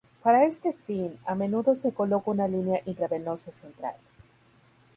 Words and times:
Para 0.23 0.45
este 0.45 0.73
fin, 0.73 1.19
a 1.27 1.35
menudo 1.35 1.75
se 1.75 1.93
coloca 1.93 2.31
una 2.31 2.47
línea 2.47 2.81
intravenosa 2.87 3.51
central. 3.51 3.93